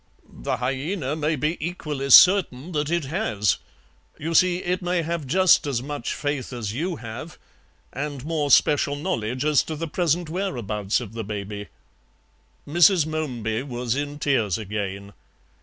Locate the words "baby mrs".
11.23-13.05